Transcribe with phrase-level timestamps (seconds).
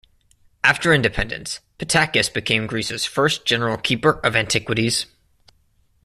[0.63, 5.05] After independence, Pittakis became Greece's first General Keeper of Antiquities.